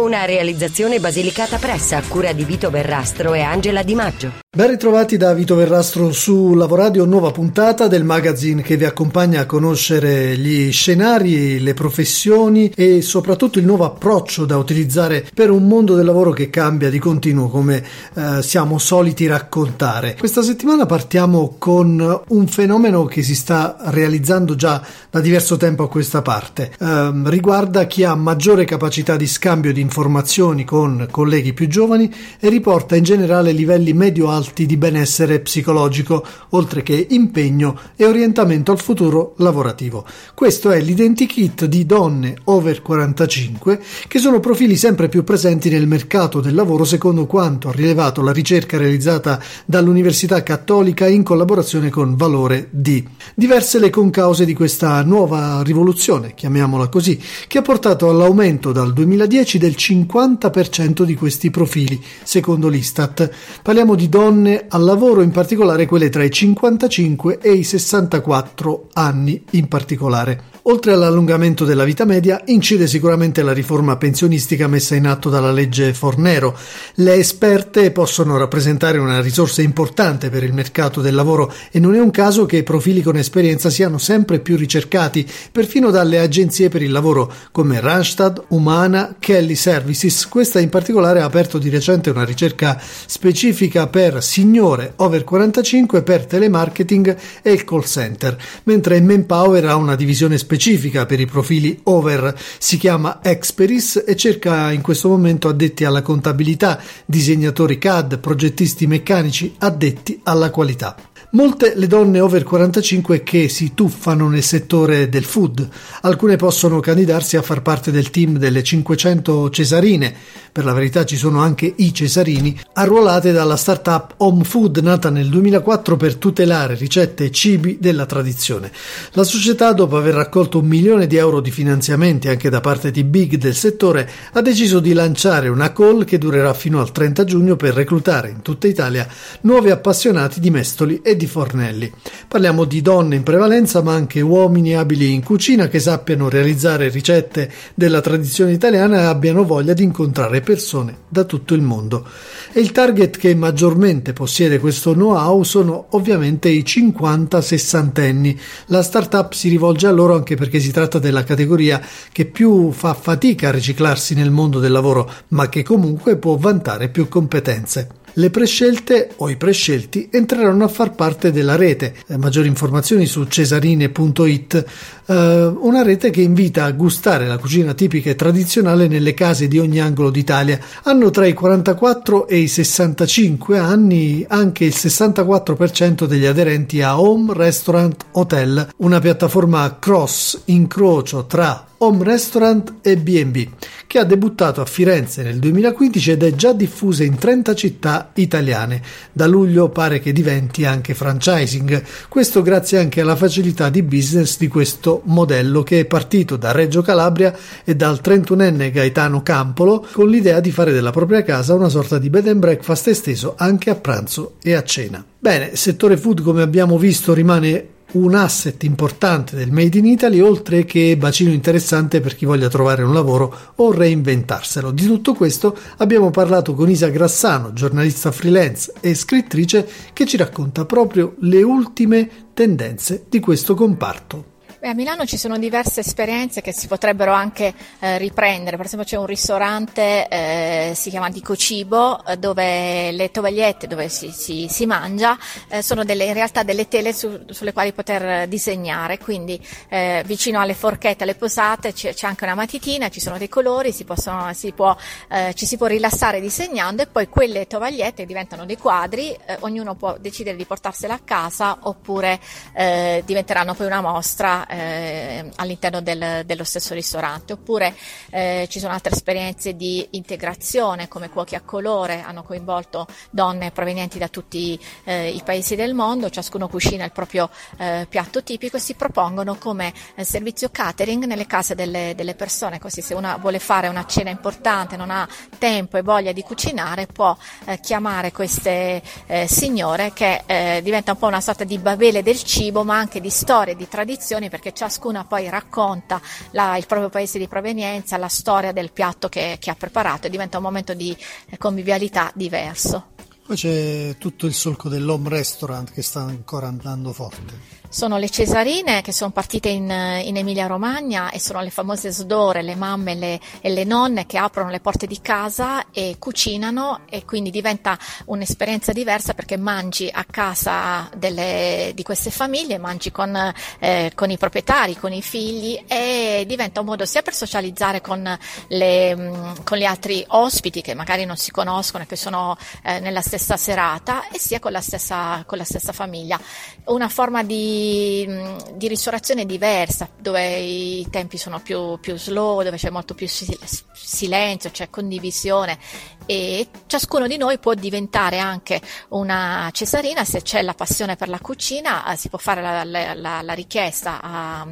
Una 0.00 0.24
realizzazione 0.24 0.98
basilicata 0.98 1.58
pressa 1.58 1.98
a 1.98 2.02
cura 2.02 2.32
di 2.32 2.44
Vito 2.44 2.70
Verrastro 2.70 3.34
e 3.34 3.42
Angela 3.42 3.82
Di 3.82 3.94
Maggio. 3.94 4.32
Ben 4.52 4.68
ritrovati 4.68 5.16
da 5.16 5.32
Vito 5.32 5.54
Verrastro 5.54 6.10
su 6.10 6.54
Lavoradio, 6.54 7.04
nuova 7.04 7.30
puntata 7.30 7.86
del 7.86 8.02
magazine 8.02 8.62
che 8.62 8.76
vi 8.76 8.84
accompagna 8.84 9.42
a 9.42 9.46
conoscere 9.46 10.36
gli 10.36 10.72
scenari, 10.72 11.60
le 11.60 11.72
professioni 11.72 12.72
e 12.74 13.00
soprattutto 13.00 13.60
il 13.60 13.64
nuovo 13.64 13.84
approccio 13.84 14.46
da 14.46 14.56
utilizzare 14.56 15.24
per 15.32 15.50
un 15.50 15.68
mondo 15.68 15.94
del 15.94 16.04
lavoro 16.04 16.32
che 16.32 16.50
cambia 16.50 16.90
di 16.90 16.98
continuo 16.98 17.48
come 17.48 17.84
eh, 18.14 18.42
siamo 18.42 18.78
soliti 18.78 19.28
raccontare. 19.28 20.16
Questa 20.18 20.42
settimana 20.42 20.84
partiamo 20.84 21.54
con 21.58 22.22
un 22.26 22.46
fenomeno 22.48 23.04
che 23.04 23.22
si 23.22 23.36
sta 23.36 23.76
realizzando 23.84 24.56
già 24.56 24.82
da 25.10 25.20
diverso 25.20 25.58
tempo 25.58 25.84
a 25.84 25.88
questa 25.88 26.22
parte. 26.22 26.72
Eh, 26.76 27.12
riguarda 27.26 27.86
chi 27.86 28.02
ha 28.02 28.16
maggiore 28.16 28.64
capacità 28.64 29.16
di 29.16 29.28
scambio 29.28 29.72
di 29.72 29.80
informazioni 29.90 30.64
con 30.64 31.08
colleghi 31.10 31.52
più 31.52 31.66
giovani 31.66 32.12
e 32.38 32.48
riporta 32.48 32.94
in 32.94 33.02
generale 33.02 33.50
livelli 33.50 33.92
medio-alti 33.92 34.60
alti 34.60 34.66
di 34.66 34.76
benessere 34.76 35.40
psicologico, 35.40 36.24
oltre 36.50 36.82
che 36.82 37.06
impegno 37.10 37.78
e 37.96 38.06
orientamento 38.06 38.72
al 38.72 38.80
futuro 38.80 39.34
lavorativo. 39.38 40.04
Questo 40.34 40.70
è 40.70 40.80
l'identikit 40.80 41.66
di 41.66 41.84
donne 41.84 42.36
over 42.44 42.80
45, 42.82 43.80
che 44.08 44.18
sono 44.18 44.40
profili 44.40 44.76
sempre 44.76 45.08
più 45.08 45.24
presenti 45.24 45.68
nel 45.68 45.86
mercato 45.86 46.40
del 46.40 46.54
lavoro 46.54 46.84
secondo 46.84 47.26
quanto 47.26 47.68
ha 47.68 47.72
rilevato 47.72 48.22
la 48.22 48.32
ricerca 48.32 48.78
realizzata 48.78 49.42
dall'Università 49.64 50.42
Cattolica 50.42 51.06
in 51.06 51.22
collaborazione 51.22 51.90
con 51.90 52.16
Valore 52.16 52.68
D. 52.70 53.02
Diverse 53.34 53.78
le 53.78 53.90
concause 53.90 54.44
di 54.44 54.54
questa 54.54 55.02
nuova 55.02 55.62
rivoluzione, 55.62 56.34
chiamiamola 56.34 56.88
così, 56.88 57.20
che 57.46 57.58
ha 57.58 57.62
portato 57.62 58.08
all'aumento 58.08 58.72
dal 58.72 58.92
2010 58.92 59.58
del 59.58 59.76
50% 59.80 61.04
di 61.04 61.14
questi 61.14 61.50
profili, 61.50 61.98
secondo 62.22 62.68
l'Istat. 62.68 63.30
Parliamo 63.62 63.94
di 63.94 64.10
donne 64.10 64.66
al 64.68 64.84
lavoro, 64.84 65.22
in 65.22 65.30
particolare 65.30 65.86
quelle 65.86 66.10
tra 66.10 66.22
i 66.22 66.30
55 66.30 67.38
e 67.40 67.52
i 67.52 67.64
64 67.64 68.88
anni 68.92 69.42
in 69.52 69.68
particolare. 69.68 70.50
Oltre 70.64 70.92
all'allungamento 70.92 71.64
della 71.64 71.84
vita 71.84 72.04
media, 72.04 72.42
incide 72.46 72.86
sicuramente 72.86 73.42
la 73.42 73.54
riforma 73.54 73.96
pensionistica 73.96 74.68
messa 74.68 74.94
in 74.94 75.06
atto 75.06 75.30
dalla 75.30 75.52
legge 75.52 75.94
Fornero. 75.94 76.54
Le 76.96 77.14
esperte 77.14 77.90
possono 77.92 78.36
rappresentare 78.36 78.98
una 78.98 79.22
risorsa 79.22 79.62
importante 79.62 80.28
per 80.28 80.42
il 80.42 80.52
mercato 80.52 81.00
del 81.00 81.14
lavoro 81.14 81.50
e 81.70 81.80
non 81.80 81.94
è 81.94 82.00
un 82.00 82.10
caso 82.10 82.44
che 82.44 82.62
profili 82.62 83.00
con 83.00 83.16
esperienza 83.16 83.70
siano 83.70 83.96
sempre 83.96 84.40
più 84.40 84.56
ricercati, 84.56 85.26
perfino 85.50 85.90
dalle 85.90 86.18
agenzie 86.18 86.68
per 86.68 86.82
il 86.82 86.92
lavoro 86.92 87.32
come 87.52 87.80
Randstad, 87.80 88.44
Humana, 88.48 89.16
Kelly 89.18 89.54
Services. 89.70 90.26
Questa 90.26 90.58
in 90.58 90.68
particolare 90.68 91.20
ha 91.20 91.24
aperto 91.24 91.56
di 91.58 91.68
recente 91.68 92.10
una 92.10 92.24
ricerca 92.24 92.76
specifica 92.80 93.86
per 93.86 94.20
signore 94.20 94.94
over 94.96 95.22
45 95.22 96.02
per 96.02 96.26
telemarketing 96.26 97.16
e 97.40 97.52
il 97.52 97.62
call 97.62 97.84
center, 97.84 98.36
mentre 98.64 99.00
Manpower 99.00 99.66
ha 99.66 99.76
una 99.76 99.94
divisione 99.94 100.38
specifica 100.38 101.06
per 101.06 101.20
i 101.20 101.26
profili 101.26 101.78
over, 101.84 102.36
si 102.58 102.78
chiama 102.78 103.20
Experis 103.22 104.02
e 104.04 104.16
cerca 104.16 104.72
in 104.72 104.80
questo 104.80 105.08
momento 105.08 105.46
addetti 105.46 105.84
alla 105.84 106.02
contabilità, 106.02 106.80
disegnatori 107.06 107.78
CAD, 107.78 108.18
progettisti 108.18 108.88
meccanici 108.88 109.54
addetti 109.58 110.20
alla 110.24 110.50
qualità. 110.50 111.09
Molte 111.32 111.74
le 111.76 111.86
donne 111.86 112.18
over 112.18 112.42
45 112.42 113.22
che 113.22 113.48
si 113.48 113.72
tuffano 113.72 114.28
nel 114.28 114.42
settore 114.42 115.08
del 115.08 115.22
food. 115.22 115.68
Alcune 116.00 116.34
possono 116.34 116.80
candidarsi 116.80 117.36
a 117.36 117.42
far 117.42 117.62
parte 117.62 117.92
del 117.92 118.10
team 118.10 118.36
delle 118.36 118.64
500 118.64 119.48
cesarine, 119.50 120.12
per 120.50 120.64
la 120.64 120.72
verità 120.72 121.04
ci 121.04 121.16
sono 121.16 121.40
anche 121.40 121.72
i 121.76 121.94
cesarini, 121.94 122.58
arruolate 122.72 123.30
dalla 123.30 123.54
startup 123.54 124.14
Home 124.16 124.42
Food 124.42 124.78
nata 124.78 125.08
nel 125.08 125.28
2004 125.28 125.96
per 125.96 126.16
tutelare 126.16 126.74
ricette 126.74 127.26
e 127.26 127.30
cibi 127.30 127.78
della 127.80 128.06
tradizione. 128.06 128.72
La 129.12 129.22
società, 129.22 129.72
dopo 129.72 129.96
aver 129.96 130.14
raccolto 130.14 130.58
un 130.58 130.66
milione 130.66 131.06
di 131.06 131.16
euro 131.16 131.40
di 131.40 131.52
finanziamenti 131.52 132.26
anche 132.26 132.50
da 132.50 132.60
parte 132.60 132.90
di 132.90 133.04
big 133.04 133.36
del 133.36 133.54
settore, 133.54 134.10
ha 134.32 134.40
deciso 134.40 134.80
di 134.80 134.92
lanciare 134.92 135.48
una 135.48 135.72
call 135.72 136.04
che 136.04 136.18
durerà 136.18 136.52
fino 136.54 136.80
al 136.80 136.90
30 136.90 137.22
giugno 137.22 137.54
per 137.54 137.74
reclutare 137.74 138.30
in 138.30 138.42
tutta 138.42 138.66
Italia 138.66 139.06
nuovi 139.42 139.70
appassionati 139.70 140.40
di 140.40 140.50
mestoli 140.50 141.00
e 141.04 141.14
di 141.14 141.19
fornelli. 141.26 141.92
Parliamo 142.28 142.64
di 142.64 142.80
donne 142.82 143.16
in 143.16 143.22
prevalenza, 143.22 143.82
ma 143.82 143.94
anche 143.94 144.20
uomini 144.20 144.74
abili 144.74 145.12
in 145.12 145.22
cucina 145.22 145.68
che 145.68 145.80
sappiano 145.80 146.28
realizzare 146.28 146.88
ricette 146.88 147.50
della 147.74 148.00
tradizione 148.00 148.52
italiana 148.52 149.00
e 149.00 149.04
abbiano 149.04 149.44
voglia 149.44 149.72
di 149.72 149.82
incontrare 149.82 150.40
persone 150.40 150.98
da 151.08 151.24
tutto 151.24 151.54
il 151.54 151.62
mondo. 151.62 152.06
E 152.52 152.60
il 152.60 152.72
target 152.72 153.16
che 153.16 153.34
maggiormente 153.34 154.12
possiede 154.12 154.58
questo 154.58 154.92
know-how 154.92 155.42
sono 155.42 155.86
ovviamente 155.90 156.48
i 156.48 156.62
50-60 156.66 158.00
anni. 158.00 158.38
La 158.66 158.82
startup 158.82 159.32
si 159.32 159.48
rivolge 159.48 159.86
a 159.86 159.92
loro 159.92 160.14
anche 160.14 160.36
perché 160.36 160.60
si 160.60 160.70
tratta 160.70 160.98
della 160.98 161.24
categoria 161.24 161.80
che 162.12 162.26
più 162.26 162.70
fa 162.72 162.94
fatica 162.94 163.48
a 163.48 163.52
riciclarsi 163.52 164.14
nel 164.14 164.30
mondo 164.30 164.58
del 164.58 164.72
lavoro, 164.72 165.10
ma 165.28 165.48
che 165.48 165.62
comunque 165.62 166.16
può 166.16 166.36
vantare 166.36 166.88
più 166.88 167.08
competenze. 167.08 167.99
Le 168.14 168.30
prescelte 168.30 169.10
o 169.16 169.28
i 169.30 169.36
prescelti 169.36 170.08
entreranno 170.10 170.64
a 170.64 170.68
far 170.68 170.94
parte 170.94 171.30
della 171.30 171.56
rete. 171.56 171.94
Eh, 172.06 172.16
maggiori 172.16 172.48
informazioni 172.48 173.06
su 173.06 173.24
cesarine.it, 173.24 174.64
eh, 175.06 175.46
una 175.46 175.82
rete 175.82 176.10
che 176.10 176.20
invita 176.20 176.64
a 176.64 176.72
gustare 176.72 177.26
la 177.26 177.38
cucina 177.38 177.72
tipica 177.72 178.10
e 178.10 178.16
tradizionale 178.16 178.88
nelle 178.88 179.14
case 179.14 179.46
di 179.46 179.58
ogni 179.58 179.80
angolo 179.80 180.10
d'Italia. 180.10 180.58
Hanno 180.82 181.10
tra 181.10 181.26
i 181.26 181.32
44 181.32 182.26
e 182.26 182.38
i 182.38 182.48
65 182.48 183.58
anni 183.58 184.24
anche 184.28 184.64
il 184.64 184.74
64% 184.74 186.04
degli 186.04 186.26
aderenti 186.26 186.82
a 186.82 187.00
Home 187.00 187.32
Restaurant 187.32 188.06
Hotel, 188.12 188.68
una 188.78 188.98
piattaforma 188.98 189.76
cross 189.78 190.42
incrocio 190.46 191.26
tra 191.26 191.69
home 191.82 192.04
restaurant 192.04 192.74
e 192.82 192.96
B&B, 192.96 193.48
che 193.86 193.98
ha 193.98 194.04
debuttato 194.04 194.60
a 194.60 194.66
Firenze 194.66 195.22
nel 195.22 195.38
2015 195.38 196.10
ed 196.10 196.22
è 196.22 196.34
già 196.34 196.52
diffusa 196.52 197.04
in 197.04 197.16
30 197.16 197.54
città 197.54 198.10
italiane. 198.14 198.82
Da 199.12 199.26
luglio 199.26 199.70
pare 199.70 199.98
che 199.98 200.12
diventi 200.12 200.66
anche 200.66 200.94
franchising, 200.94 201.82
questo 202.08 202.42
grazie 202.42 202.78
anche 202.78 203.00
alla 203.00 203.16
facilità 203.16 203.70
di 203.70 203.82
business 203.82 204.36
di 204.36 204.48
questo 204.48 205.00
modello 205.04 205.62
che 205.62 205.80
è 205.80 205.84
partito 205.86 206.36
da 206.36 206.52
Reggio 206.52 206.82
Calabria 206.82 207.34
e 207.64 207.74
dal 207.74 208.00
31enne 208.02 208.70
Gaetano 208.70 209.22
Campolo 209.22 209.86
con 209.92 210.08
l'idea 210.08 210.40
di 210.40 210.50
fare 210.50 210.72
della 210.72 210.90
propria 210.90 211.22
casa 211.22 211.54
una 211.54 211.70
sorta 211.70 211.98
di 211.98 212.10
bed 212.10 212.28
and 212.28 212.40
breakfast 212.40 212.88
esteso 212.88 213.34
anche 213.38 213.70
a 213.70 213.74
pranzo 213.74 214.34
e 214.42 214.52
a 214.52 214.62
cena. 214.62 215.02
Bene, 215.18 215.56
settore 215.56 215.96
food 215.96 216.22
come 216.22 216.42
abbiamo 216.42 216.76
visto 216.76 217.14
rimane 217.14 217.78
un 217.92 218.14
asset 218.14 218.62
importante 218.62 219.36
del 219.36 219.50
Made 219.50 219.78
in 219.78 219.86
Italy, 219.86 220.20
oltre 220.20 220.64
che 220.64 220.96
bacino 220.96 221.32
interessante 221.32 222.00
per 222.00 222.14
chi 222.14 222.24
voglia 222.24 222.48
trovare 222.48 222.82
un 222.82 222.92
lavoro 222.92 223.34
o 223.56 223.72
reinventarselo. 223.72 224.70
Di 224.70 224.86
tutto 224.86 225.14
questo 225.14 225.56
abbiamo 225.78 226.10
parlato 226.10 226.54
con 226.54 226.70
Isa 226.70 226.88
Grassano, 226.88 227.52
giornalista 227.52 228.12
freelance 228.12 228.72
e 228.80 228.94
scrittrice, 228.94 229.68
che 229.92 230.06
ci 230.06 230.16
racconta 230.16 230.64
proprio 230.64 231.14
le 231.20 231.42
ultime 231.42 232.10
tendenze 232.32 233.04
di 233.08 233.20
questo 233.20 233.54
comparto. 233.54 234.29
Beh, 234.60 234.68
a 234.68 234.74
Milano 234.74 235.06
ci 235.06 235.16
sono 235.16 235.38
diverse 235.38 235.80
esperienze 235.80 236.42
che 236.42 236.52
si 236.52 236.66
potrebbero 236.66 237.12
anche 237.12 237.54
eh, 237.78 237.96
riprendere, 237.96 238.58
per 238.58 238.66
esempio 238.66 238.86
c'è 238.86 238.98
un 238.98 239.06
ristorante, 239.06 240.06
eh, 240.06 240.72
si 240.74 240.90
chiama 240.90 241.08
Dico 241.08 241.34
Cibo, 241.34 242.04
eh, 242.04 242.18
dove 242.18 242.92
le 242.92 243.10
tovagliette 243.10 243.66
dove 243.66 243.88
si, 243.88 244.10
si, 244.10 244.48
si 244.50 244.66
mangia 244.66 245.16
eh, 245.48 245.62
sono 245.62 245.82
delle, 245.82 246.04
in 246.04 246.12
realtà 246.12 246.42
delle 246.42 246.68
tele 246.68 246.92
su, 246.92 247.24
sulle 247.30 247.54
quali 247.54 247.72
poter 247.72 248.28
disegnare, 248.28 248.98
quindi 248.98 249.42
eh, 249.70 250.02
vicino 250.04 250.38
alle 250.40 250.52
forchette, 250.52 251.04
alle 251.04 251.14
posate 251.14 251.72
c'è, 251.72 251.94
c'è, 251.94 252.06
anche 252.06 252.24
una 252.24 252.34
matitina, 252.34 252.90
ci 252.90 253.00
sono 253.00 253.16
dei 253.16 253.30
colori, 253.30 253.72
si 253.72 253.84
possono, 253.84 254.30
si 254.34 254.52
può, 254.52 254.76
eh, 255.08 255.32
ci 255.32 255.46
si 255.46 255.56
può 255.56 255.68
rilassare 255.68 256.20
disegnando 256.20 256.82
e 256.82 256.86
poi 256.86 257.08
quelle 257.08 257.46
tovagliette 257.46 258.04
diventano 258.04 258.44
dei 258.44 258.58
quadri, 258.58 259.16
ognuno 259.38 259.74
può 259.74 259.96
decidere 259.98 260.36
di 260.36 260.44
portarsela 260.44 260.92
a 260.92 261.00
casa 261.02 261.60
oppure 261.62 262.20
diventeranno 262.52 263.54
poi 263.54 263.64
una 263.64 263.80
mostra 263.80 264.48
eh, 264.50 265.30
all'interno 265.36 265.80
del, 265.80 266.22
dello 266.26 266.44
stesso 266.44 266.74
ristorante. 266.74 267.32
Oppure 267.32 267.74
eh, 268.10 268.46
ci 268.50 268.58
sono 268.58 268.72
altre 268.72 268.92
esperienze 268.92 269.54
di 269.54 269.86
integrazione 269.92 270.88
come 270.88 271.08
cuochi 271.08 271.34
a 271.34 271.40
colore, 271.40 272.02
hanno 272.02 272.22
coinvolto 272.22 272.86
donne 273.10 273.50
provenienti 273.50 273.98
da 273.98 274.08
tutti 274.08 274.58
eh, 274.84 275.08
i 275.08 275.22
paesi 275.24 275.54
del 275.54 275.74
mondo, 275.74 276.10
ciascuno 276.10 276.48
cucina 276.48 276.84
il 276.84 276.92
proprio 276.92 277.30
eh, 277.58 277.86
piatto 277.88 278.22
tipico 278.22 278.56
e 278.56 278.60
si 278.60 278.74
propongono 278.74 279.36
come 279.36 279.72
eh, 279.94 280.04
servizio 280.04 280.50
catering 280.50 281.04
nelle 281.04 281.26
case 281.26 281.54
delle, 281.54 281.94
delle 281.94 282.14
persone, 282.14 282.58
così 282.58 282.80
se 282.80 282.94
una 282.94 283.16
vuole 283.16 283.38
fare 283.38 283.68
una 283.68 283.86
cena 283.86 284.10
importante, 284.10 284.76
non 284.76 284.90
ha 284.90 285.08
tempo 285.38 285.76
e 285.76 285.82
voglia 285.82 286.12
di 286.12 286.22
cucinare, 286.22 286.86
può 286.86 287.16
eh, 287.46 287.60
chiamare 287.60 288.12
queste 288.12 288.82
signore 289.26 289.92
che 289.92 290.22
diventa 290.62 290.92
un 290.92 290.98
po' 290.98 291.06
una 291.06 291.20
sorta 291.20 291.44
di 291.44 291.58
babele 291.58 292.02
del 292.02 292.22
cibo, 292.22 292.64
ma 292.64 292.76
anche 292.76 293.00
di 293.00 293.10
storie, 293.10 293.56
di 293.56 293.68
tradizioni, 293.68 294.28
perché 294.40 294.54
ciascuna 294.54 295.04
poi 295.04 295.28
racconta 295.28 296.00
la, 296.30 296.56
il 296.56 296.66
proprio 296.66 296.88
paese 296.88 297.18
di 297.18 297.28
provenienza, 297.28 297.98
la 297.98 298.08
storia 298.08 298.52
del 298.52 298.72
piatto 298.72 299.10
che, 299.10 299.36
che 299.38 299.50
ha 299.50 299.54
preparato 299.54 300.06
e 300.06 300.10
diventa 300.10 300.38
un 300.38 300.42
momento 300.42 300.72
di 300.72 300.96
eh, 301.28 301.36
convivialità 301.36 302.10
diverso. 302.14 302.92
Poi 303.26 303.36
c'è 303.36 303.96
tutto 303.98 304.26
il 304.26 304.32
solco 304.32 304.70
dell'home 304.70 305.10
restaurant 305.10 305.70
che 305.70 305.82
sta 305.82 306.00
ancora 306.00 306.48
andando 306.48 306.92
forte. 306.92 307.59
Sono 307.72 307.98
le 307.98 308.10
cesarine 308.10 308.82
che 308.82 308.90
sono 308.90 309.12
partite 309.12 309.48
in, 309.48 309.70
in 309.70 310.16
Emilia 310.16 310.48
Romagna 310.48 311.10
e 311.10 311.20
sono 311.20 311.40
le 311.40 311.50
famose 311.50 311.92
sdore, 311.92 312.42
le 312.42 312.56
mamme 312.56 312.96
le, 312.96 313.20
e 313.40 313.48
le 313.48 313.62
nonne 313.62 314.06
che 314.06 314.18
aprono 314.18 314.50
le 314.50 314.58
porte 314.58 314.88
di 314.88 315.00
casa 315.00 315.70
e 315.70 315.94
cucinano 316.00 316.80
e 316.90 317.04
quindi 317.04 317.30
diventa 317.30 317.78
un'esperienza 318.06 318.72
diversa 318.72 319.14
perché 319.14 319.36
mangi 319.36 319.88
a 319.88 320.04
casa 320.04 320.90
delle, 320.96 321.70
di 321.72 321.84
queste 321.84 322.10
famiglie, 322.10 322.58
mangi 322.58 322.90
con, 322.90 323.32
eh, 323.60 323.92
con, 323.94 324.10
i 324.10 324.18
proprietari, 324.18 324.76
con 324.76 324.92
i 324.92 325.00
figli 325.00 325.62
e 325.68 326.24
diventa 326.26 326.58
un 326.58 326.66
modo 326.66 326.84
sia 326.84 327.02
per 327.02 327.14
socializzare 327.14 327.80
con, 327.80 328.18
le, 328.48 329.36
con 329.44 329.56
gli 329.56 329.64
altri 329.64 330.04
ospiti 330.08 330.60
che 330.60 330.74
magari 330.74 331.04
non 331.04 331.16
si 331.16 331.30
conoscono 331.30 331.84
e 331.84 331.86
che 331.86 331.94
sono 331.94 332.36
eh, 332.64 332.80
nella 332.80 333.00
stessa 333.00 333.36
serata 333.36 334.08
e 334.08 334.18
sia 334.18 334.40
con 334.40 334.50
la 334.50 334.60
stessa, 334.60 335.22
con 335.24 335.38
la 335.38 335.44
stessa 335.44 335.70
famiglia. 335.70 336.20
Una 336.64 336.88
forma 336.88 337.22
di 337.22 337.58
di, 337.60 338.68
ristorazione 338.68 339.26
diversa, 339.26 339.88
dove 339.98 340.38
i 340.38 340.86
tempi 340.90 341.18
sono 341.18 341.40
più, 341.40 341.78
più 341.80 341.96
slow, 341.96 342.42
dove 342.42 342.56
c'è 342.56 342.70
molto 342.70 342.94
più 342.94 343.06
silenzio, 343.08 344.50
c'è 344.50 344.70
condivisione 344.70 345.58
e 346.06 346.48
ciascuno 346.66 347.06
di 347.06 347.16
noi 347.16 347.38
può 347.38 347.54
diventare 347.54 348.18
anche 348.18 348.60
una 348.88 349.48
cesarina. 349.52 350.04
Se 350.04 350.22
c'è 350.22 350.42
la 350.42 350.54
passione 350.54 350.96
per 350.96 351.08
la 351.08 351.20
cucina, 351.20 351.92
eh, 351.92 351.96
si 351.96 352.08
può 352.08 352.18
fare 352.18 352.42
la, 352.42 352.64
la, 352.64 353.22
la 353.22 353.32
richiesta 353.32 354.00
a, 354.02 354.46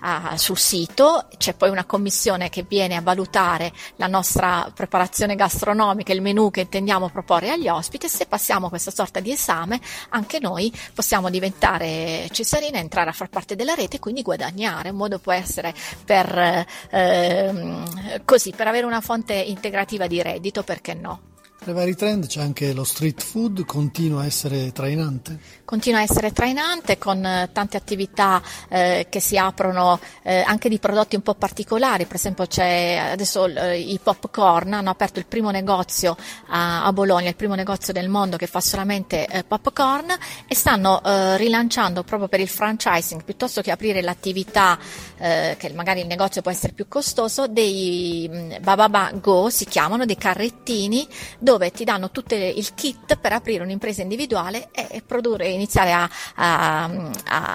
a, 0.00 0.36
sul 0.36 0.58
sito, 0.58 1.26
c'è 1.36 1.54
poi 1.54 1.70
una 1.70 1.84
commissione 1.84 2.48
che 2.48 2.64
viene 2.68 2.96
a 2.96 3.00
valutare 3.00 3.72
la 3.96 4.06
nostra 4.06 4.70
preparazione 4.72 5.34
gastronomica, 5.34 6.12
il 6.12 6.22
menù 6.22 6.50
che 6.50 6.60
intendiamo 6.60 7.08
proporre 7.08 7.50
agli 7.50 7.68
ospiti 7.68 8.06
e 8.06 8.08
se 8.08 8.26
passiamo 8.26 8.68
questa 8.68 8.90
sorta 8.90 9.20
di 9.20 9.32
esame 9.32 9.80
anche 10.10 10.38
noi 10.38 10.72
possiamo 10.94 11.30
diventare 11.30 12.28
cesarina, 12.30 12.49
entrare 12.78 13.10
a 13.10 13.12
far 13.12 13.28
parte 13.28 13.56
della 13.56 13.74
rete 13.74 13.96
e 13.96 13.98
quindi 13.98 14.22
guadagnare. 14.22 14.90
Un 14.90 14.96
modo 14.96 15.18
può 15.18 15.32
essere 15.32 15.74
per, 16.04 16.66
eh, 16.90 18.22
così, 18.24 18.52
per 18.52 18.66
avere 18.66 18.86
una 18.86 19.00
fonte 19.00 19.34
integrativa 19.34 20.06
di 20.06 20.22
reddito 20.22 20.62
perché 20.62 20.94
no. 20.94 21.29
Tra 21.62 21.72
i 21.72 21.74
vari 21.74 21.94
trend 21.94 22.26
c'è 22.26 22.40
anche 22.40 22.72
lo 22.72 22.84
street 22.84 23.20
food, 23.20 23.66
continua 23.66 24.22
a 24.22 24.24
essere 24.24 24.72
trainante? 24.72 25.38
Continua 25.66 25.98
a 26.00 26.02
essere 26.02 26.32
trainante 26.32 26.96
con 26.96 27.22
eh, 27.22 27.50
tante 27.52 27.76
attività 27.76 28.40
eh, 28.70 29.08
che 29.10 29.20
si 29.20 29.36
aprono 29.36 30.00
eh, 30.22 30.40
anche 30.40 30.70
di 30.70 30.78
prodotti 30.78 31.16
un 31.16 31.22
po' 31.22 31.34
particolari, 31.34 32.06
per 32.06 32.16
esempio 32.16 32.46
c'è 32.46 33.10
adesso 33.12 33.44
eh, 33.44 33.78
i 33.78 34.00
popcorn, 34.02 34.72
hanno 34.72 34.88
aperto 34.88 35.18
il 35.18 35.26
primo 35.26 35.50
negozio 35.50 36.16
a, 36.46 36.82
a, 36.82 36.92
Bologna, 36.94 37.28
il 37.28 37.36
primo 37.36 37.54
negozio 37.54 37.92
del 37.92 38.08
mondo 38.08 38.38
che 38.38 38.46
fa 38.46 38.60
solamente 38.60 39.26
eh, 39.26 39.44
popcorn 39.44 40.08
e 40.46 40.54
stanno 40.54 41.02
eh, 41.04 41.36
rilanciando 41.36 42.04
proprio 42.04 42.28
per 42.28 42.40
il 42.40 42.48
franchising, 42.48 43.22
piuttosto 43.22 43.60
che 43.60 43.70
aprire 43.70 44.00
l'attività 44.00 44.78
che 45.20 45.70
magari 45.74 46.00
il 46.00 46.06
negozio 46.06 46.40
può 46.40 46.50
essere 46.50 46.72
più 46.72 46.88
costoso, 46.88 47.46
dei 47.46 48.26
mh, 48.26 48.36
mm, 48.38 48.52
Bababa 48.62 49.10
Go 49.20 49.50
si 49.50 49.66
chiamano, 49.66 50.06
dei 50.06 50.16
carrettini 50.16 51.06
dove 51.50 51.72
ti 51.72 51.82
danno 51.82 52.12
tutto 52.12 52.36
il 52.36 52.68
kit 52.76 53.16
per 53.16 53.32
aprire 53.32 53.64
un'impresa 53.64 54.02
individuale 54.02 54.68
e 54.70 55.02
produrre, 55.04 55.48
iniziare 55.48 55.90
a, 55.90 56.08
a, 56.36 56.84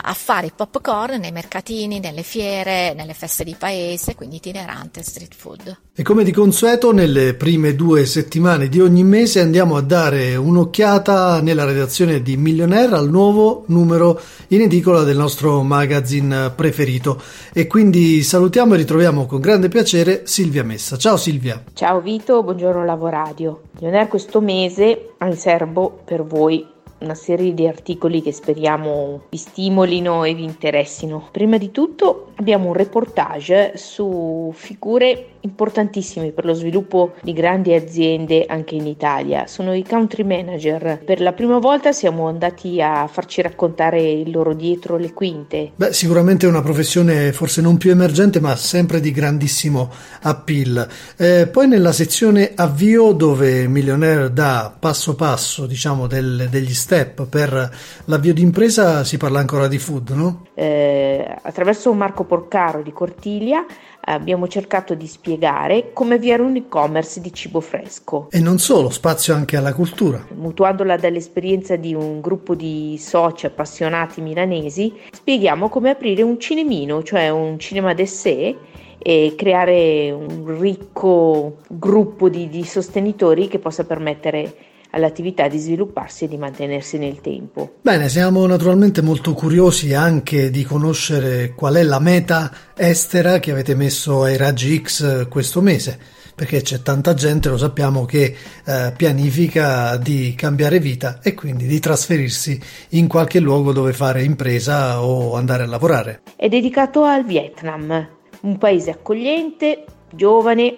a, 0.01 0.13
fare 0.13 0.51
popcorn 0.53 1.17
nei 1.17 1.31
mercatini, 1.31 2.01
nelle 2.01 2.23
fiere, 2.23 2.93
nelle 2.93 3.13
feste 3.13 3.45
di 3.45 3.55
paese, 3.57 4.13
quindi 4.13 4.35
itinerante 4.35 5.01
street 5.01 5.33
food. 5.33 5.77
E 5.95 6.03
come 6.03 6.25
di 6.25 6.33
consueto, 6.33 6.91
nelle 6.91 7.35
prime 7.35 7.73
due 7.73 8.05
settimane 8.05 8.67
di 8.67 8.81
ogni 8.81 9.05
mese 9.05 9.39
andiamo 9.39 9.77
a 9.77 9.81
dare 9.81 10.35
un'occhiata 10.35 11.39
nella 11.39 11.63
redazione 11.63 12.21
di 12.21 12.35
Millionaire 12.35 12.95
al 12.95 13.09
nuovo 13.09 13.63
numero 13.67 14.19
in 14.47 14.59
edicola 14.59 15.03
del 15.03 15.15
nostro 15.15 15.63
magazine 15.63 16.51
preferito. 16.53 17.21
E 17.53 17.65
quindi 17.67 18.21
salutiamo 18.23 18.73
e 18.73 18.77
ritroviamo 18.77 19.25
con 19.25 19.39
grande 19.39 19.69
piacere 19.69 20.23
Silvia 20.25 20.65
Messa. 20.65 20.97
Ciao 20.97 21.15
Silvia. 21.15 21.63
Ciao 21.71 22.01
Vito, 22.01 22.43
buongiorno 22.43 22.83
Lavoradio. 22.83 23.61
Millionaire 23.85 24.09
questo 24.09 24.41
mese 24.41 25.11
ha 25.19 25.27
in 25.27 25.35
serbo 25.35 25.99
per 26.03 26.23
voi 26.23 26.65
una 27.01 27.13
serie 27.13 27.53
di 27.53 27.67
articoli 27.67 28.19
che 28.23 28.31
speriamo 28.31 29.25
vi 29.29 29.37
stimolino 29.37 30.23
e 30.23 30.33
vi 30.33 30.43
interessino. 30.43 31.27
Prima 31.31 31.59
di 31.59 31.69
tutto 31.69 32.31
abbiamo 32.37 32.69
un 32.69 32.73
reportage 32.73 33.73
su 33.77 34.51
figure 34.55 35.34
importantissime 35.45 36.31
per 36.31 36.45
lo 36.45 36.53
sviluppo 36.53 37.13
di 37.21 37.33
grandi 37.33 37.73
aziende 37.73 38.45
anche 38.47 38.75
in 38.75 38.87
Italia. 38.87 39.47
Sono 39.47 39.73
i 39.73 39.83
country 39.83 40.23
manager. 40.23 41.01
Per 41.05 41.21
la 41.21 41.33
prima 41.33 41.59
volta 41.59 41.91
siamo 41.91 42.27
andati 42.27 42.81
a 42.81 43.07
farci 43.07 43.41
raccontare 43.41 44.01
il 44.01 44.31
loro 44.31 44.53
dietro 44.53 44.97
le 44.97 45.13
quinte. 45.13 45.71
Beh, 45.75 45.93
sicuramente 45.93 46.45
è 46.45 46.49
una 46.49 46.61
professione 46.61 47.31
forse 47.31 47.61
non 47.61 47.77
più 47.77 47.91
emergente, 47.91 48.39
ma 48.39 48.55
sempre 48.55 48.99
di 48.99 49.11
grandissimo 49.11 49.91
appeal. 50.21 50.87
Eh, 51.17 51.47
poi 51.47 51.67
nella 51.67 51.91
sezione 51.91 52.51
avvio 52.55 53.11
dove 53.13 53.67
Millionaire 53.67 54.33
dà 54.33 54.75
passo 54.77 55.15
passo, 55.15 55.65
diciamo, 55.65 56.07
del, 56.07 56.47
degli 56.49 56.73
step 56.73 57.27
per 57.27 57.71
l'avvio 58.05 58.33
di 58.33 58.41
impresa 58.41 59.03
si 59.03 59.17
parla 59.17 59.39
ancora 59.39 59.67
di 59.67 59.77
food, 59.77 60.09
no? 60.09 60.47
Eh, 60.53 61.37
attraverso 61.41 61.93
Marco 61.93 62.23
Porcaro 62.23 62.81
di 62.81 62.91
Cortiglia 62.91 63.65
abbiamo 64.05 64.47
cercato 64.47 64.93
di 64.93 65.07
spiegare 65.07 65.91
come 65.93 66.15
avviare 66.15 66.41
un 66.41 66.55
e-commerce 66.55 67.21
di 67.21 67.33
cibo 67.33 67.59
fresco. 67.59 68.27
E 68.31 68.39
non 68.39 68.59
solo, 68.59 68.89
spazio 68.89 69.33
anche 69.33 69.57
alla 69.57 69.73
cultura. 69.73 70.25
Mutuandola 70.35 70.97
dall'esperienza 70.97 71.75
di 71.75 71.93
un 71.93 72.21
gruppo 72.21 72.55
di 72.55 72.97
soci 72.99 73.45
appassionati 73.45 74.21
milanesi, 74.21 74.93
spieghiamo 75.11 75.69
come 75.69 75.89
aprire 75.89 76.21
un 76.21 76.39
cinemino, 76.39 77.03
cioè 77.03 77.29
un 77.29 77.57
cinema 77.59 77.93
d'essè 77.93 78.55
e 78.97 79.33
creare 79.37 80.11
un 80.11 80.57
ricco 80.59 81.57
gruppo 81.67 82.29
di, 82.29 82.49
di 82.49 82.63
sostenitori 82.63 83.47
che 83.47 83.59
possa 83.59 83.85
permettere 83.85 84.73
all'attività 84.95 85.47
di 85.49 85.59
svilupparsi 85.59 86.23
e 86.23 86.27
di 86.29 86.37
mantenersi 86.37 86.97
nel 86.97 87.19
tempo. 87.19 87.75
Bene, 87.81 88.07
siamo 88.07 88.45
naturalmente 88.45 89.01
molto 89.01 89.33
curiosi 89.33 89.93
anche 89.93 90.49
di 90.49 90.63
conoscere 90.63 91.53
qual 91.53 91.75
è 91.75 91.83
la 91.83 91.99
meta 91.99 92.51
estera 92.75 93.39
che 93.39 93.51
avete 93.51 93.75
messo 93.75 94.23
ai 94.23 94.37
raggi 94.37 94.81
X 94.81 95.27
questo 95.27 95.61
mese 95.61 96.13
perché 96.35 96.61
c'è 96.61 96.81
tanta 96.81 97.13
gente, 97.13 97.47
lo 97.47 97.57
sappiamo, 97.57 98.03
che 98.03 98.35
eh, 98.65 98.93
pianifica 98.95 99.95
di 99.95 100.35
cambiare 100.35 100.79
vita 100.79 101.19
e 101.23 101.33
quindi 101.33 101.65
di 101.65 101.79
trasferirsi 101.79 102.59
in 102.89 103.07
qualche 103.07 103.39
luogo 103.39 103.71
dove 103.71 103.93
fare 103.93 104.21
impresa 104.21 105.01
o 105.01 105.35
andare 105.35 105.63
a 105.63 105.65
lavorare. 105.65 106.23
È 106.35 106.49
dedicato 106.49 107.05
al 107.05 107.23
Vietnam, 107.23 108.09
un 108.41 108.57
paese 108.57 108.91
accogliente, 108.91 109.85
giovane, 110.13 110.75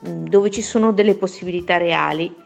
dove 0.00 0.50
ci 0.50 0.62
sono 0.62 0.92
delle 0.92 1.14
possibilità 1.14 1.76
reali 1.76 2.44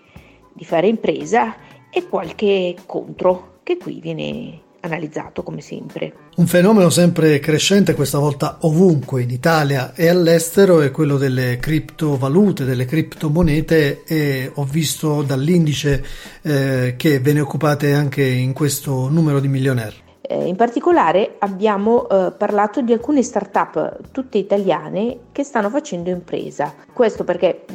di 0.60 0.66
fare 0.66 0.88
impresa 0.88 1.56
e 1.90 2.06
qualche 2.06 2.76
contro 2.84 3.60
che 3.62 3.78
qui 3.78 3.98
viene 3.98 4.60
analizzato 4.80 5.42
come 5.42 5.62
sempre. 5.62 6.12
Un 6.36 6.46
fenomeno 6.46 6.90
sempre 6.90 7.38
crescente, 7.38 7.94
questa 7.94 8.18
volta 8.18 8.58
ovunque 8.60 9.22
in 9.22 9.30
Italia 9.30 9.94
e 9.94 10.08
all'estero, 10.08 10.82
è 10.82 10.90
quello 10.90 11.16
delle 11.16 11.56
criptovalute, 11.56 12.66
delle 12.66 12.84
criptomonete 12.84 14.04
e 14.04 14.52
ho 14.54 14.64
visto 14.64 15.22
dall'indice 15.22 16.04
eh, 16.42 16.94
che 16.98 17.20
ve 17.20 17.32
ne 17.32 17.40
occupate 17.40 17.94
anche 17.94 18.22
in 18.22 18.52
questo 18.52 19.08
numero 19.08 19.40
di 19.40 19.48
milionari. 19.48 19.96
Eh, 20.20 20.46
in 20.46 20.56
particolare 20.56 21.36
abbiamo 21.38 22.08
eh, 22.08 22.32
parlato 22.38 22.82
di 22.82 22.92
alcune 22.92 23.22
start-up 23.22 24.12
tutte 24.12 24.38
italiane 24.38 25.18
che 25.32 25.42
stanno 25.42 25.70
facendo 25.70 26.10
impresa. 26.10 26.72
Questo 26.92 27.24
perché 27.24 27.64
mh, 27.68 27.74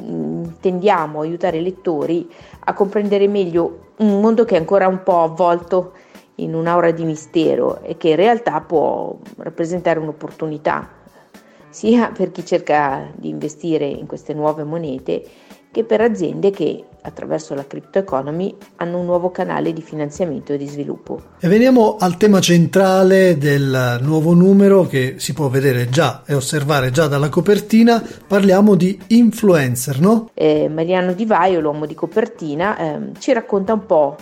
mm, 0.72 1.16
aiutare 1.22 1.58
i 1.58 1.64
lettori 1.64 2.30
a 2.60 2.74
comprendere 2.74 3.28
meglio 3.28 3.92
un 3.98 4.20
mondo 4.20 4.46
che 4.46 4.56
è 4.56 4.60
ancora 4.60 4.88
un 4.88 5.04
po' 5.04 5.22
avvolto 5.22 5.94
in 6.36 6.54
un'aura 6.54 6.92
di 6.92 7.06
mistero 7.06 7.82
e 7.82 7.98
che 7.98 8.10
in 8.10 8.16
realtà 8.16 8.60
può 8.62 9.18
rappresentare 9.38 10.00
un'opportunità 10.00 10.90
sia 11.70 12.12
per 12.12 12.32
chi 12.32 12.46
cerca 12.46 13.10
di 13.16 13.30
investire 13.30 13.86
in 13.86 14.06
queste 14.06 14.34
nuove 14.34 14.64
monete 14.64 15.24
che 15.72 15.84
per 15.84 16.02
aziende 16.02 16.52
che 16.52 16.86
attraverso 17.06 17.54
la 17.54 17.66
crypto 17.66 18.00
economy 18.00 18.56
hanno 18.78 19.00
un 19.00 19.06
nuovo 19.06 19.32
canale 19.32 19.74
di 19.74 19.82
finanziamento 19.82 20.54
e 20.54 20.58
di 20.58 20.68
sviluppo. 20.68 21.22
E 21.40 21.48
veniamo 21.48 21.98
al 22.00 22.18
tema 22.18 22.40
centrale 22.40 23.38
del 23.38 24.00
nuovo 24.02 24.34
numero 24.34 24.86
che 24.86 25.16
si 25.18 25.34
può 25.34 25.48
vedere 25.48 25.90
già 25.90 26.24
e 26.26 26.34
osservare 26.34 26.92
già 26.92 27.08
dalla 27.08 27.30
copertina, 27.30 28.04
parliamo 28.28 28.76
di 28.76 29.00
influencer, 29.08 30.00
no? 30.00 30.30
Eh, 30.34 30.68
Mariano 30.68 31.14
Di 31.14 31.26
Vaio, 31.26 31.60
l'uomo 31.60 31.86
di 31.86 31.94
copertina, 31.94 32.78
eh, 32.78 33.00
ci 33.20 33.34
racconta 33.34 33.74
un 33.74 33.86
po' 33.86 34.16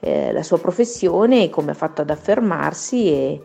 eh, 0.00 0.32
la 0.32 0.42
sua 0.42 0.58
professione, 0.58 1.50
come 1.50 1.72
ha 1.72 1.74
fatto 1.74 2.02
ad 2.02 2.10
affermarsi 2.10 3.08
e, 3.08 3.42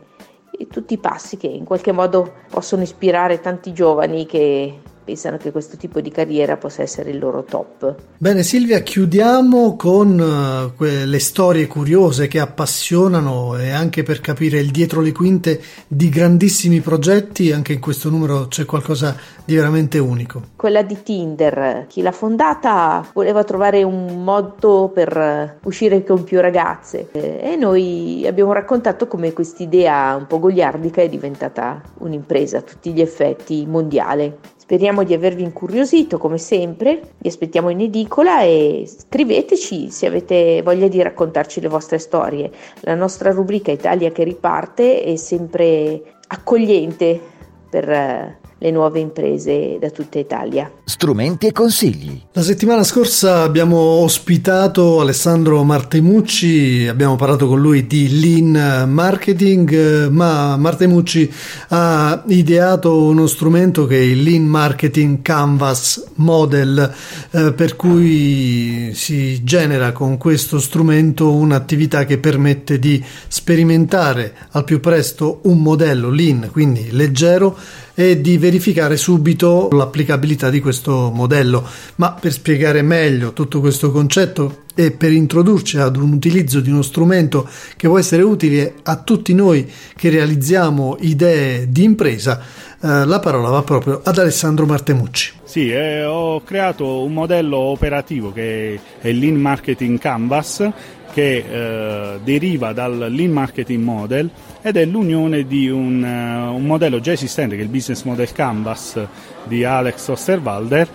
e 0.51 0.67
tutti 0.67 0.93
i 0.93 0.99
passi 0.99 1.37
che 1.37 1.47
in 1.47 1.63
qualche 1.63 1.91
modo 1.91 2.31
possono 2.49 2.83
ispirare 2.83 3.39
tanti 3.39 3.73
giovani 3.73 4.25
che 4.25 4.79
pensano 5.03 5.37
che 5.37 5.51
questo 5.51 5.77
tipo 5.77 6.01
di 6.01 6.09
carriera 6.09 6.57
possa 6.57 6.81
essere 6.81 7.11
il 7.11 7.19
loro 7.19 7.43
top. 7.43 7.95
Bene 8.17 8.43
Silvia, 8.43 8.79
chiudiamo 8.79 9.75
con 9.75 10.19
uh, 10.19 10.75
quelle 10.75 11.19
storie 11.19 11.67
curiose 11.67 12.27
che 12.27 12.39
appassionano 12.39 13.57
e 13.57 13.71
anche 13.71 14.03
per 14.03 14.21
capire 14.21 14.59
il 14.59 14.71
dietro 14.71 15.01
le 15.01 15.11
quinte 15.11 15.61
di 15.87 16.09
grandissimi 16.09 16.79
progetti, 16.79 17.51
anche 17.51 17.73
in 17.73 17.79
questo 17.79 18.09
numero 18.09 18.47
c'è 18.47 18.65
qualcosa 18.65 19.15
di 19.45 19.55
veramente 19.55 19.99
unico. 19.99 20.41
Quella 20.55 20.81
di 20.81 21.01
Tinder, 21.03 21.85
chi 21.87 22.01
l'ha 22.01 22.11
fondata 22.11 23.05
voleva 23.13 23.43
trovare 23.43 23.83
un 23.83 24.23
modo 24.23 24.89
per 24.93 25.59
uscire 25.63 26.03
con 26.03 26.23
più 26.23 26.39
ragazze 26.39 27.09
e 27.11 27.55
noi 27.57 28.25
abbiamo 28.27 28.53
raccontato 28.53 29.07
come 29.07 29.33
quest'idea 29.33 30.15
un 30.15 30.27
po' 30.27 30.39
goliardica 30.39 31.01
è 31.01 31.09
diventata 31.09 31.81
un'impresa 31.99 32.59
a 32.59 32.61
tutti 32.61 32.91
gli 32.93 33.01
effetti 33.01 33.65
mondiale. 33.65 34.37
Speriamo 34.73 35.03
di 35.03 35.13
avervi 35.13 35.43
incuriosito 35.43 36.17
come 36.17 36.39
sempre, 36.39 36.99
vi 37.19 37.27
aspettiamo 37.27 37.69
in 37.69 37.79
edicola 37.79 38.41
e 38.41 38.87
scriveteci 38.87 39.91
se 39.91 40.07
avete 40.07 40.63
voglia 40.63 40.87
di 40.87 40.99
raccontarci 40.99 41.61
le 41.61 41.67
vostre 41.67 41.99
storie. 41.99 42.49
La 42.79 42.95
nostra 42.95 43.29
rubrica 43.29 43.69
Italia 43.69 44.11
che 44.11 44.23
riparte 44.23 45.03
è 45.03 45.15
sempre 45.15 46.15
accogliente 46.25 47.21
per 47.69 47.87
eh, 47.87 48.39
le 48.63 48.71
nuove 48.71 49.01
imprese 49.01 49.77
da 49.77 49.89
tutta 49.89 50.19
Italia. 50.19 50.71
Strumenti 50.85 51.47
e 51.47 51.51
consigli. 51.51 52.17
La 52.31 52.41
settimana 52.41 52.83
scorsa 52.83 53.41
abbiamo 53.41 53.77
ospitato 53.77 55.01
Alessandro 55.01 55.61
Martemucci, 55.63 56.87
abbiamo 56.89 57.17
parlato 57.17 57.47
con 57.47 57.59
lui 57.59 57.85
di 57.85 58.21
lean 58.21 58.89
marketing, 58.89 60.07
ma 60.07 60.55
Martemucci 60.55 61.29
ha 61.69 62.23
ideato 62.27 63.03
uno 63.03 63.27
strumento 63.27 63.85
che 63.85 63.97
è 63.97 64.01
il 64.01 64.23
lean 64.23 64.45
marketing 64.45 65.21
canvas 65.21 66.01
model, 66.15 66.89
eh, 67.31 67.51
per 67.51 67.75
cui 67.75 68.91
si 68.93 69.43
genera 69.43 69.91
con 69.91 70.15
questo 70.15 70.57
strumento 70.59 71.33
un'attività 71.33 72.05
che 72.05 72.17
permette 72.17 72.79
di 72.79 73.03
sperimentare 73.27 74.33
al 74.51 74.63
più 74.63 74.79
presto 74.79 75.41
un 75.43 75.61
modello 75.61 76.09
lean, 76.09 76.47
quindi 76.49 76.91
leggero 76.91 77.57
e 77.95 78.21
di 78.21 78.37
verificare 78.37 78.97
subito 78.97 79.69
l'applicabilità 79.71 80.49
di 80.49 80.59
questo 80.59 81.11
modello. 81.13 81.67
Ma 81.95 82.13
per 82.13 82.31
spiegare 82.31 82.81
meglio 82.81 83.33
tutto 83.33 83.59
questo 83.59 83.91
concetto 83.91 84.61
e 84.75 84.91
per 84.91 85.11
introdurci 85.11 85.77
ad 85.77 85.97
un 85.97 86.13
utilizzo 86.13 86.59
di 86.59 86.71
uno 86.71 86.81
strumento 86.81 87.47
che 87.77 87.87
può 87.87 87.99
essere 87.99 88.23
utile 88.23 88.75
a 88.83 88.97
tutti 88.97 89.33
noi 89.33 89.69
che 89.95 90.09
realizziamo 90.09 90.97
idee 91.01 91.69
di 91.69 91.83
impresa, 91.83 92.41
eh, 92.81 93.05
la 93.05 93.19
parola 93.19 93.49
va 93.49 93.61
proprio 93.61 94.01
ad 94.03 94.17
Alessandro 94.17 94.65
Martemucci. 94.65 95.41
Sì, 95.43 95.69
eh, 95.69 96.03
ho 96.03 96.41
creato 96.41 97.03
un 97.03 97.13
modello 97.13 97.57
operativo 97.57 98.31
che 98.31 98.79
è 98.99 99.11
Lean 99.11 99.35
Marketing 99.35 99.99
Canvas 99.99 100.67
che 101.13 101.45
eh, 101.47 102.19
deriva 102.23 102.73
dal 102.73 103.07
Lean 103.09 103.31
Marketing 103.31 103.83
Model 103.83 104.29
ed 104.61 104.77
è 104.77 104.85
l'unione 104.85 105.45
di 105.45 105.69
un, 105.69 106.01
uh, 106.01 106.55
un, 106.55 106.65
modello 106.65 106.99
già 106.99 107.11
esistente 107.11 107.55
che 107.55 107.61
è 107.61 107.65
il 107.65 107.69
Business 107.69 108.01
Model 108.03 108.31
Canvas 108.31 108.99
di 109.43 109.63
Alex 109.63 110.07
Osterwalder 110.07 110.87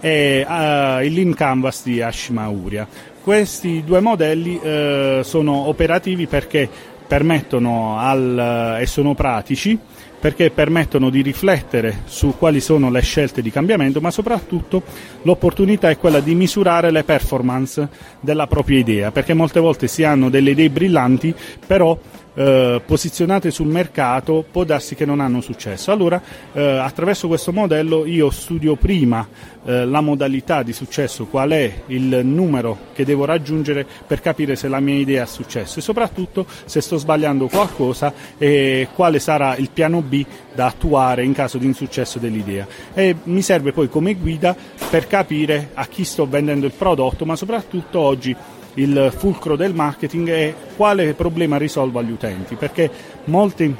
e 0.00 0.46
uh, 0.46 1.04
il 1.04 1.12
Lean 1.12 1.34
Canvas 1.34 1.82
di 1.82 2.00
Ashima 2.00 2.46
Uria. 2.48 2.86
Questi 3.22 3.82
due 3.84 4.00
modelli 4.00 4.54
uh, 4.54 5.22
sono 5.22 5.66
operativi 5.66 6.26
perché 6.26 6.68
permettono 7.06 7.98
al, 7.98 8.78
e 8.80 8.86
sono 8.86 9.14
pratici 9.14 9.78
perché 10.24 10.50
permettono 10.50 11.10
di 11.10 11.20
riflettere 11.20 12.00
su 12.06 12.36
quali 12.38 12.62
sono 12.62 12.88
le 12.88 13.02
scelte 13.02 13.42
di 13.42 13.50
cambiamento, 13.50 14.00
ma 14.00 14.10
soprattutto 14.10 14.82
l'opportunità 15.20 15.90
è 15.90 15.98
quella 15.98 16.20
di 16.20 16.34
misurare 16.34 16.90
le 16.90 17.04
performance 17.04 17.86
della 18.20 18.46
propria 18.46 18.78
idea, 18.78 19.10
perché 19.10 19.34
molte 19.34 19.60
volte 19.60 19.86
si 19.86 20.02
hanno 20.02 20.30
delle 20.30 20.52
idee 20.52 20.70
brillanti, 20.70 21.34
però 21.66 21.98
eh, 22.34 22.82
posizionate 22.84 23.50
sul 23.50 23.68
mercato 23.68 24.44
può 24.50 24.64
darsi 24.64 24.94
che 24.94 25.04
non 25.04 25.20
hanno 25.20 25.40
successo. 25.40 25.92
Allora, 25.92 26.20
eh, 26.52 26.62
attraverso 26.62 27.28
questo 27.28 27.52
modello 27.52 28.06
io 28.06 28.30
studio 28.30 28.76
prima 28.76 29.26
eh, 29.64 29.84
la 29.84 30.00
modalità 30.00 30.62
di 30.62 30.72
successo, 30.72 31.26
qual 31.26 31.50
è 31.50 31.82
il 31.86 32.20
numero 32.24 32.78
che 32.92 33.04
devo 33.04 33.24
raggiungere 33.24 33.86
per 34.06 34.20
capire 34.20 34.56
se 34.56 34.68
la 34.68 34.80
mia 34.80 34.96
idea 34.96 35.22
ha 35.22 35.26
successo 35.26 35.78
e 35.78 35.82
soprattutto 35.82 36.46
se 36.64 36.80
sto 36.80 36.96
sbagliando 36.96 37.46
qualcosa 37.46 38.12
e 38.36 38.88
quale 38.94 39.18
sarà 39.18 39.56
il 39.56 39.70
piano 39.72 40.02
B 40.02 40.13
da 40.54 40.66
attuare 40.66 41.24
in 41.24 41.32
caso 41.32 41.56
di 41.56 41.66
insuccesso 41.66 42.18
dell'idea. 42.18 42.66
E 42.92 43.16
mi 43.24 43.40
serve 43.40 43.72
poi 43.72 43.88
come 43.88 44.14
guida 44.14 44.54
per 44.90 45.06
capire 45.06 45.70
a 45.74 45.86
chi 45.86 46.04
sto 46.04 46.26
vendendo 46.26 46.66
il 46.66 46.72
prodotto, 46.72 47.24
ma 47.24 47.36
soprattutto 47.36 47.98
oggi 47.98 48.36
il 48.74 49.12
fulcro 49.16 49.56
del 49.56 49.72
marketing 49.72 50.28
è 50.28 50.54
quale 50.76 51.14
problema 51.14 51.56
risolvo 51.56 51.98
agli 52.00 52.10
utenti, 52.10 52.56
perché 52.56 52.90
molti 53.24 53.74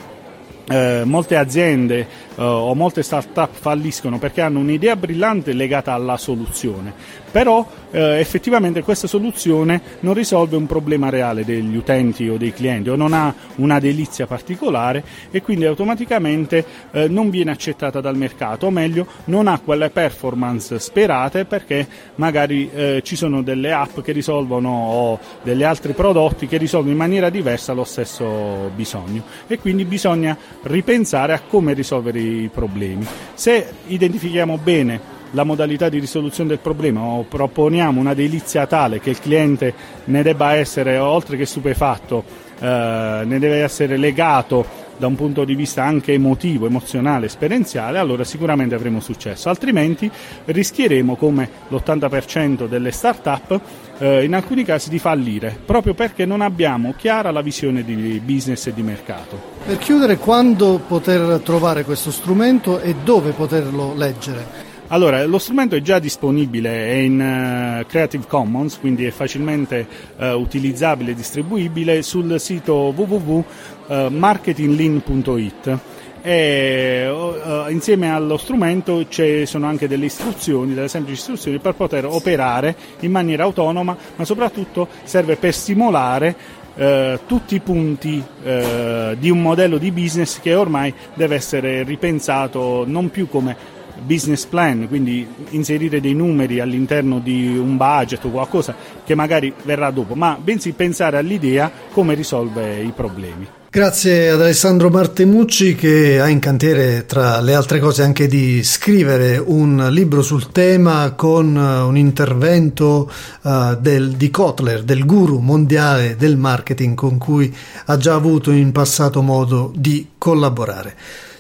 eh, 0.67 1.03
molte 1.05 1.37
aziende 1.37 1.99
eh, 2.37 2.43
o 2.43 2.75
molte 2.75 3.03
start-up 3.03 3.51
falliscono 3.53 4.19
perché 4.19 4.41
hanno 4.41 4.61
un'idea 4.61 4.97
brillante 4.97 5.53
legata 5.53 5.93
alla 5.93 6.17
soluzione, 6.17 6.93
però 7.35 7.67
eh, 7.91 8.21
effettivamente 8.21 8.85
questa 8.85 9.09
soluzione 9.09 9.81
non 10.01 10.15
risolve 10.15 10.55
un 10.55 10.67
problema 10.67 11.09
reale 11.09 11.45
degli 11.45 11.75
utenti 11.75 12.29
o 12.29 12.37
dei 12.37 12.53
clienti 12.53 12.91
o 12.91 12.95
non 12.95 13.13
ha 13.13 13.35
una 13.57 13.81
delizia 13.81 14.29
particolare 14.29 15.03
e 15.33 15.43
quindi 15.43 15.65
automaticamente 15.65 16.65
eh, 16.93 17.09
non 17.09 17.31
viene 17.31 17.51
accettata 17.51 18.01
dal 18.01 18.17
mercato, 18.17 18.67
o 18.67 18.71
meglio 18.71 19.09
non 19.25 19.49
ha 19.49 19.59
quelle 19.59 19.91
performance 19.91 20.79
sperate 20.79 21.45
perché 21.45 21.89
magari 22.15 22.71
eh, 22.73 23.01
ci 23.03 23.17
sono 23.17 23.43
delle 23.43 23.73
app 23.73 23.99
che 23.99 24.13
risolvono 24.13 24.71
o 24.71 25.19
degli 25.43 25.65
altri 25.65 25.93
prodotti 25.93 26.47
che 26.47 26.57
risolvono 26.57 26.93
in 26.93 26.99
maniera 26.99 27.31
diversa 27.31 27.73
lo 27.73 27.83
stesso 27.83 28.71
bisogno 28.77 29.25
e 29.49 29.59
quindi 29.59 29.85
bisogna 29.85 30.39
ripensare 30.63 31.33
a 31.33 31.41
come 31.41 31.73
risolvere 31.73 32.21
i 32.21 32.49
problemi. 32.53 33.05
Se 33.35 33.73
identifichiamo 33.89 34.57
bene 34.57 35.14
la 35.35 35.45
modalità 35.45 35.89
di 35.89 35.99
risoluzione 35.99 36.49
del 36.49 36.59
problema 36.59 37.01
o 37.01 37.25
proponiamo 37.25 38.01
una 38.01 38.15
delizia 38.15 38.67
tale 38.67 39.01
che 39.01 39.11
il 39.11 39.21
cliente 39.21 39.75
ne 40.05 40.23
debba 40.23 40.55
essere, 40.55 40.97
oltre 40.99 41.37
che 41.37 41.45
stupefatto, 41.45 42.25
eh, 42.59 43.23
ne 43.25 43.39
deve 43.39 43.63
essere 43.63 43.97
legato 43.97 44.83
da 44.97 45.09
un 45.09 45.17
punto 45.17 45.45
di 45.45 45.57
vista 45.57 45.83
anche 45.83 46.13
emotivo, 46.13 46.67
emozionale, 46.67 47.27
esperienziale, 47.27 47.99
allora 47.99 48.23
sicuramente 48.23 48.77
avremo 48.77 49.01
successo, 49.01 49.49
altrimenti 49.49 50.09
rischieremo 50.45 51.17
come 51.17 51.49
l'80% 51.69 52.69
delle 52.69 52.93
start-up 52.93 53.61
eh, 53.99 54.23
in 54.25 54.35
alcuni 54.35 54.63
casi 54.63 54.91
di 54.91 55.01
fallire, 55.01 55.59
proprio 55.65 55.95
perché 55.95 56.25
non 56.25 56.43
abbiamo 56.43 56.95
chiara 56.97 57.33
la 57.33 57.43
visione 57.43 57.83
di 57.83 58.21
business 58.25 58.67
e 58.67 58.73
di 58.73 58.83
mercato. 58.83 59.53
Per 59.67 59.79
chiudere, 59.79 60.17
quando 60.17 60.81
poter 60.87 61.41
trovare 61.43 61.85
questo 61.85 62.13
strumento 62.13 62.79
e 62.79 62.95
dove 63.03 63.33
poterlo 63.33 63.95
leggere? 63.97 64.64
Allora, 64.89 65.25
lo 65.25 65.39
strumento 65.39 65.77
è 65.77 65.81
già 65.81 65.99
disponibile, 65.99 66.89
è 66.89 66.93
in 66.93 67.19
uh, 67.19 67.87
Creative 67.87 68.27
Commons, 68.29 68.79
quindi 68.79 69.07
è 69.07 69.11
facilmente 69.11 69.87
uh, 70.19 70.25
utilizzabile 70.33 71.13
e 71.13 71.15
distribuibile 71.15 72.03
sul 72.03 72.39
sito 72.39 72.93
www.marketinglean.it. 72.95 75.79
E 76.21 77.09
uh, 77.09 77.71
insieme 77.71 78.13
allo 78.13 78.37
strumento 78.37 79.09
ci 79.09 79.47
sono 79.47 79.67
anche 79.67 79.89
delle 79.89 80.05
istruzioni, 80.05 80.75
delle 80.75 80.89
semplici 80.89 81.19
istruzioni 81.19 81.59
per 81.59 81.73
poter 81.75 82.05
operare 82.05 82.77
in 83.01 83.11
maniera 83.11 83.45
autonoma, 83.45 83.97
ma 84.17 84.25
soprattutto 84.27 84.89
serve 85.05 85.37
per 85.37 85.55
stimolare 85.55 86.61
Uh, 86.75 87.21
tutti 87.29 87.55
i 87.55 87.61
punti 87.61 88.17
uh, 88.19 89.15
di 89.17 89.31
un 89.31 89.41
modello 89.41 89.79
di 89.79 89.93
business 89.93 90.41
che 90.41 90.57
ormai 90.57 90.93
deve 91.15 91.37
essere 91.37 91.85
ripensato 91.85 92.85
non 92.85 93.11
più 93.11 93.29
come 93.29 93.74
business 94.03 94.45
plan, 94.45 94.87
quindi 94.89 95.27
inserire 95.51 96.01
dei 96.01 96.15
numeri 96.15 96.61
all'interno 96.61 97.19
di 97.19 97.57
un 97.57 97.77
budget 97.77 98.25
o 98.25 98.31
qualcosa 98.31 98.75
che 99.05 99.15
magari 99.15 99.53
verrà 99.63 99.91
dopo, 99.91 100.15
ma 100.15 100.39
bensì 100.43 100.73
pensare 100.73 101.17
all'idea 101.17 101.71
come 101.93 102.15
risolve 102.15 102.81
i 102.81 102.93
problemi. 102.95 103.47
Grazie 103.75 104.29
ad 104.29 104.41
Alessandro 104.41 104.89
Martemucci 104.89 105.75
che 105.75 106.21
ha 106.21 106.29
in 106.29 106.39
cantiere 106.39 107.07
tra 107.07 107.41
le 107.41 107.55
altre 107.55 107.81
cose 107.81 108.05
anche 108.05 108.29
di 108.29 108.63
scrivere 108.63 109.37
un 109.37 109.89
libro 109.91 110.23
sul 110.23 110.53
tema 110.53 111.15
con 111.17 111.57
uh, 111.57 111.85
un 111.85 111.97
intervento 111.97 113.11
uh, 113.43 113.75
del, 113.75 114.13
di 114.13 114.31
Kotler, 114.31 114.85
del 114.85 115.05
guru 115.05 115.41
mondiale 115.41 116.15
del 116.15 116.37
marketing 116.37 116.95
con 116.95 117.19
cui 117.19 117.53
ha 117.87 117.97
già 117.97 118.15
avuto 118.15 118.53
in 118.53 118.71
passato 118.71 119.23
modo 119.23 119.73
di 119.75 120.11
collaborare. 120.19 120.95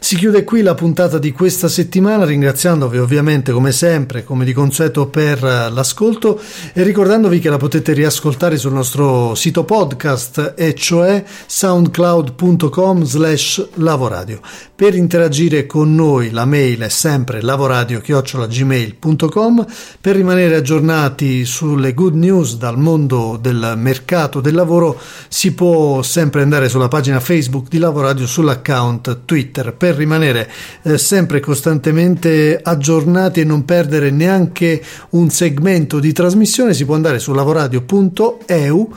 Si 0.05 0.17
chiude 0.17 0.45
qui 0.45 0.61
la 0.61 0.75
puntata 0.75 1.19
di 1.19 1.33
questa 1.33 1.67
settimana 1.67 2.27
ringraziandovi 2.27 2.99
ovviamente 2.99 3.53
come 3.53 3.73
sempre, 3.73 4.23
come 4.23 4.45
di 4.45 4.53
consueto 4.53 5.07
per 5.07 5.43
eh, 5.43 5.71
l'ascolto 5.71 6.39
e 6.75 6.83
ricordandovi 6.83 7.39
che 7.39 7.49
la 7.49 7.57
potete 7.57 7.95
riascoltare 7.95 8.59
sul 8.59 8.75
nostro 8.75 9.35
sito 9.35 9.65
podcast 9.65 10.53
e 10.59 10.75
cioè 10.75 11.25
soundcloud.com 11.47 13.03
slash 13.03 13.67
lavoradio. 13.77 14.41
Per 14.77 14.95
interagire 14.95 15.65
con 15.65 15.95
noi 15.95 16.33
la 16.33 16.45
mail 16.45 16.81
è 16.81 16.91
sempre 16.91 17.41
lavoradio-gmail.com 17.41 19.67
per 20.03 20.17
rimanere 20.17 20.57
aggiornati 20.57 21.47
sulle 21.47 21.95
good 21.95 22.17
news 22.17 22.59
dal 22.59 22.77
mondo 22.77 23.39
del 23.41 23.73
mercato 23.77 24.43
del 24.43 24.55
lavoro 24.55 25.01
si 25.29 25.55
può 25.55 26.03
sempre 26.03 26.43
andare 26.43 26.69
sulla 26.69 26.89
pagina 26.89 27.21
Facebook 27.21 27.69
di 27.69 27.79
Lavoradio 27.79 28.27
sull'account 28.27 29.21
Twitter 29.25 29.73
per 29.73 29.94
per 29.95 29.97
rimanere 29.97 30.51
eh, 30.83 30.99
sempre 30.99 31.41
costantemente 31.41 32.59
aggiornati 32.61 33.41
e 33.41 33.45
non 33.45 33.65
perdere 33.65 34.11
neanche 34.11 34.83
un 35.11 35.31
segmento 35.31 36.01
di 36.01 36.13
trasmissione 36.13 36.75
si 36.75 36.85
può 36.85 36.97
andare 36.97 37.21
su 37.21 37.33
lavoradio.eu 37.33 38.95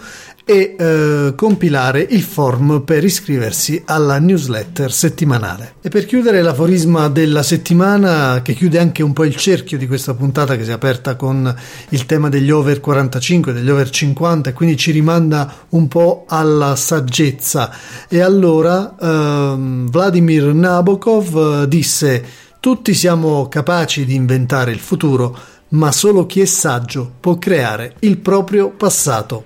e 0.49 0.75
eh, 0.79 1.33
compilare 1.35 2.07
il 2.09 2.21
form 2.21 2.83
per 2.85 3.03
iscriversi 3.03 3.83
alla 3.85 4.17
newsletter 4.17 4.89
settimanale. 4.89 5.73
E 5.81 5.89
per 5.89 6.05
chiudere 6.05 6.41
l'aforisma 6.41 7.09
della 7.09 7.43
settimana, 7.43 8.41
che 8.41 8.53
chiude 8.53 8.79
anche 8.79 9.03
un 9.03 9.11
po' 9.11 9.25
il 9.25 9.35
cerchio 9.35 9.77
di 9.77 9.87
questa 9.87 10.13
puntata 10.13 10.55
che 10.55 10.63
si 10.63 10.69
è 10.69 10.73
aperta 10.73 11.17
con 11.17 11.53
il 11.89 12.05
tema 12.05 12.29
degli 12.29 12.49
over 12.49 12.79
45, 12.79 13.51
degli 13.51 13.69
over 13.69 13.89
50 13.89 14.51
e 14.51 14.53
quindi 14.53 14.77
ci 14.77 14.91
rimanda 14.91 15.53
un 15.69 15.89
po' 15.89 16.23
alla 16.29 16.77
saggezza. 16.77 17.69
E 18.07 18.21
allora 18.21 18.95
ehm, 18.97 19.89
Vladimir 19.89 20.53
Nabokov 20.53 21.63
eh, 21.63 21.67
disse 21.67 22.23
tutti 22.61 22.93
siamo 22.93 23.49
capaci 23.49 24.05
di 24.05 24.15
inventare 24.15 24.71
il 24.71 24.79
futuro, 24.79 25.37
ma 25.69 25.91
solo 25.91 26.25
chi 26.25 26.39
è 26.39 26.45
saggio 26.45 27.11
può 27.19 27.37
creare 27.37 27.95
il 27.99 28.17
proprio 28.17 28.69
passato. 28.69 29.45